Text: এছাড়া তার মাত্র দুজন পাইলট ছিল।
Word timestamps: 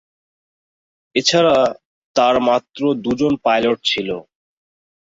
এছাড়া 1.15 1.55
তার 2.15 2.35
মাত্র 2.47 2.81
দুজন 3.05 3.33
পাইলট 3.45 3.77
ছিল। 3.83 4.09